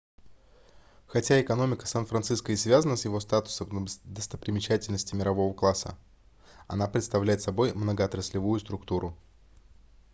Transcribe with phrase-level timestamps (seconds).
[1.05, 5.95] хотя экономика сан-франциско и связана с его статусом достопримечательности мирового класса
[6.67, 9.15] она представляет собой многоотраслевую структуру